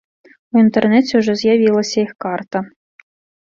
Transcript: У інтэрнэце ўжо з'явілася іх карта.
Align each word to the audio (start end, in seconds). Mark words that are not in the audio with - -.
У 0.53 0.61
інтэрнэце 0.63 1.13
ўжо 1.21 1.37
з'явілася 1.43 1.97
іх 2.07 2.11
карта. 2.29 2.67